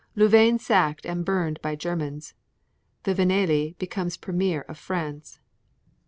Louvain 0.15 0.57
sacked 0.57 1.05
and 1.05 1.23
burned 1.23 1.61
by 1.61 1.75
Germans. 1.75 2.33
Viviani 3.05 3.73
becomes 3.77 4.17
premier 4.17 4.61
of 4.61 4.79
France. 4.79 5.39